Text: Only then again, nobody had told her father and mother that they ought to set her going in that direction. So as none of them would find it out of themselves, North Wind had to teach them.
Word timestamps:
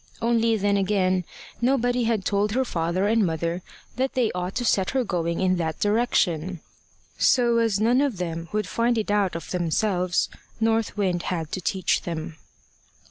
Only 0.19 0.57
then 0.57 0.77
again, 0.77 1.25
nobody 1.61 2.05
had 2.05 2.25
told 2.25 2.53
her 2.53 2.65
father 2.65 3.07
and 3.07 3.23
mother 3.23 3.61
that 3.97 4.15
they 4.15 4.31
ought 4.31 4.55
to 4.55 4.65
set 4.65 4.89
her 4.97 5.03
going 5.03 5.39
in 5.39 5.57
that 5.57 5.79
direction. 5.79 6.59
So 7.19 7.59
as 7.59 7.79
none 7.79 8.01
of 8.01 8.17
them 8.17 8.49
would 8.51 8.67
find 8.67 8.97
it 8.97 9.11
out 9.11 9.35
of 9.35 9.51
themselves, 9.51 10.27
North 10.59 10.97
Wind 10.97 11.21
had 11.29 11.51
to 11.51 11.61
teach 11.61 12.01
them. 12.01 12.37